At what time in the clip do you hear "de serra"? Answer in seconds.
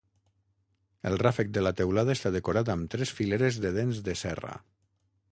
4.09-4.55